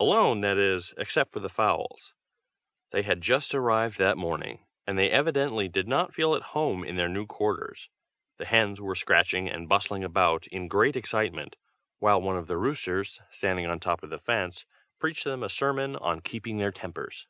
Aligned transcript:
Alone, 0.00 0.40
that 0.40 0.58
is, 0.58 0.94
except 0.98 1.30
for 1.30 1.38
the 1.38 1.48
fowls. 1.48 2.12
They 2.90 3.02
had 3.02 3.20
just 3.20 3.54
arrived 3.54 3.98
that 3.98 4.16
morning, 4.18 4.66
and 4.84 4.98
they 4.98 5.08
evidently 5.08 5.68
did 5.68 5.86
not 5.86 6.12
feel 6.12 6.34
at 6.34 6.42
home 6.58 6.82
in 6.82 6.96
their 6.96 7.08
new 7.08 7.24
quarters. 7.24 7.88
The 8.38 8.46
hens 8.46 8.80
were 8.80 8.96
scratching 8.96 9.48
and 9.48 9.68
bustling 9.68 10.02
about 10.02 10.48
in 10.48 10.66
great 10.66 10.96
excitement, 10.96 11.54
while 12.00 12.20
one 12.20 12.36
of 12.36 12.48
the 12.48 12.58
roosters, 12.58 13.20
standing 13.30 13.66
on 13.68 13.78
top 13.78 14.02
of 14.02 14.10
the 14.10 14.18
fence, 14.18 14.66
preached 14.98 15.22
them 15.22 15.44
a 15.44 15.48
sermon 15.48 15.94
on 15.94 16.18
keeping 16.20 16.58
their 16.58 16.72
tempers. 16.72 17.28